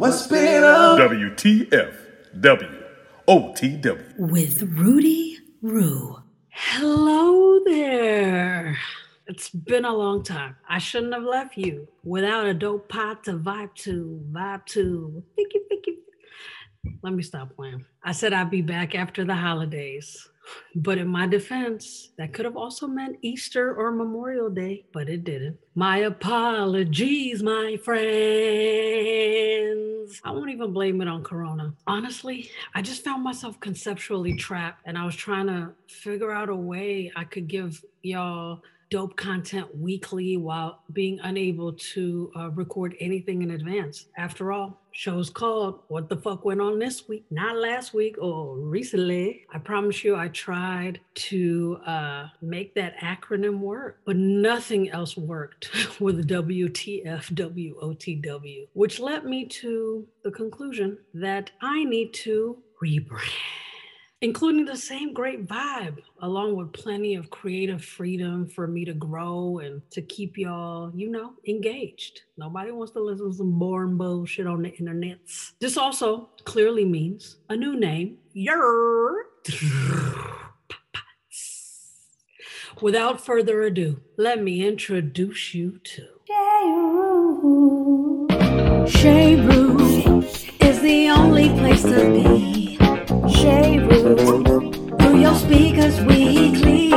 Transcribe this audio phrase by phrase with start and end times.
[0.00, 0.98] What's been up?
[0.98, 1.94] WTF
[2.38, 4.14] WOTW.
[4.16, 6.22] with Rudy Roo.
[6.48, 8.78] Hello there.
[9.26, 10.56] It's been a long time.
[10.66, 15.22] I shouldn't have left you without a dope pot to vibe to, vibe to.
[15.38, 15.96] Thinky, thinky.
[17.02, 17.84] Let me stop playing.
[18.02, 20.26] I said I'd be back after the holidays.
[20.74, 25.24] But in my defense, that could have also meant Easter or Memorial Day, but it
[25.24, 25.58] didn't.
[25.74, 28.00] My apologies, my friends.
[30.24, 31.74] I won't even blame it on Corona.
[31.86, 36.56] Honestly, I just found myself conceptually trapped and I was trying to figure out a
[36.56, 43.42] way I could give y'all dope content weekly while being unable to uh, record anything
[43.42, 44.06] in advance.
[44.16, 48.56] After all, show's called What the Fuck Went On This Week, not last week or
[48.56, 49.46] recently.
[49.52, 55.70] I promise you, I tried to uh, make that acronym work, but nothing else worked
[56.00, 63.30] with WTF WOTW, which led me to the conclusion that I need to rebrand
[64.22, 69.58] including the same great vibe, along with plenty of creative freedom for me to grow
[69.58, 72.22] and to keep y'all, you know, engaged.
[72.36, 75.52] Nobody wants to listen to some boring bullshit on the internets.
[75.58, 78.18] This also clearly means a new name.
[78.32, 79.24] Yer.
[82.80, 86.06] Without further ado, let me introduce you to.
[89.02, 90.22] Room
[90.60, 92.49] is the only place to be.
[95.60, 96.88] Speakers weekly.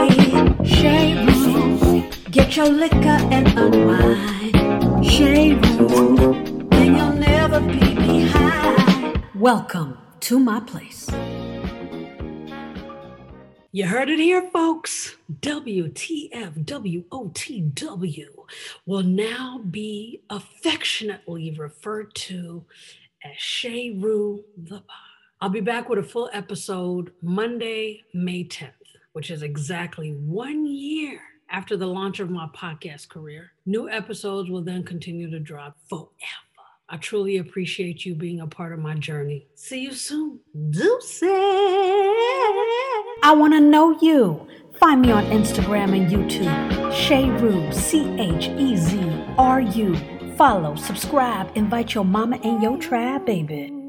[0.63, 5.05] Shea Room, get your liquor and unwind.
[5.05, 9.21] Shea Room, and you'll never be behind.
[9.35, 11.09] Welcome to my place.
[13.73, 15.17] You heard it here, folks.
[15.41, 18.27] WTF WOTW
[18.85, 22.63] will now be affectionately referred to
[23.25, 25.12] as Chez Ru the Pod.
[25.43, 28.69] I'll be back with a full episode Monday, May 10th,
[29.11, 31.19] which is exactly one year
[31.49, 33.51] after the launch of my podcast career.
[33.65, 36.07] New episodes will then continue to drop forever.
[36.87, 39.47] I truly appreciate you being a part of my journey.
[39.55, 40.39] See you soon.
[40.69, 41.27] Deuces.
[43.21, 44.47] I want to know you.
[44.79, 46.93] Find me on Instagram and YouTube.
[46.93, 48.97] Chez Ru, C H E Z
[49.37, 49.97] R U.
[50.37, 53.82] Follow, subscribe, invite your mama and your tribe, baby.